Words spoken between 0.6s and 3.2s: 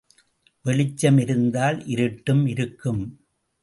வெளிச்சம் இருந்தால் இருட்டும் இருக்கும்.